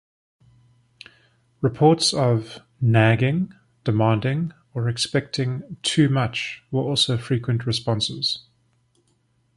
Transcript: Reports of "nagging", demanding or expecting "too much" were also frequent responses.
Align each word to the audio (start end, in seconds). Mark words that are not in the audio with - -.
Reports 1.61 2.11
of 2.11 2.61
"nagging", 2.81 3.53
demanding 3.83 4.51
or 4.73 4.89
expecting 4.89 5.77
"too 5.83 6.09
much" 6.09 6.63
were 6.71 6.81
also 6.81 7.19
frequent 7.19 7.67
responses. 7.67 8.39